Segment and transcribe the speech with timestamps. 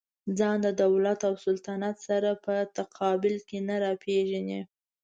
[0.37, 4.61] ځان د دولت او سلطنت سره په تقابل کې نه راپېژني.